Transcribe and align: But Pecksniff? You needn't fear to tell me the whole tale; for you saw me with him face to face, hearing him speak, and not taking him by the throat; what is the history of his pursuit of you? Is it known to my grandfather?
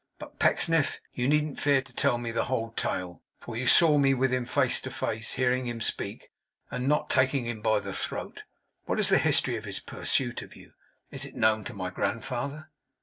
But 0.17 0.39
Pecksniff? 0.39 0.99
You 1.13 1.27
needn't 1.27 1.59
fear 1.59 1.79
to 1.83 1.93
tell 1.93 2.17
me 2.17 2.31
the 2.31 2.45
whole 2.45 2.71
tale; 2.71 3.21
for 3.39 3.55
you 3.55 3.67
saw 3.67 3.99
me 3.99 4.15
with 4.15 4.33
him 4.33 4.47
face 4.47 4.81
to 4.81 4.89
face, 4.89 5.33
hearing 5.33 5.67
him 5.67 5.79
speak, 5.79 6.31
and 6.71 6.87
not 6.89 7.07
taking 7.07 7.45
him 7.45 7.61
by 7.61 7.81
the 7.81 7.93
throat; 7.93 8.41
what 8.85 8.97
is 8.99 9.09
the 9.09 9.19
history 9.19 9.57
of 9.57 9.65
his 9.65 9.79
pursuit 9.79 10.41
of 10.41 10.55
you? 10.55 10.73
Is 11.11 11.23
it 11.23 11.35
known 11.35 11.63
to 11.65 11.75
my 11.75 11.91
grandfather? 11.91 12.71